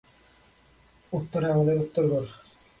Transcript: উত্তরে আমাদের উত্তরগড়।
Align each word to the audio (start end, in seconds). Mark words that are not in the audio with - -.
উত্তরে 1.13 1.47
আমাদের 1.51 1.75
উত্তরগড়। 1.77 2.27